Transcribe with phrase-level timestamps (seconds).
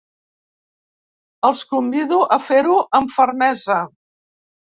[1.49, 3.79] Els convido a fer-ho amb fermesa.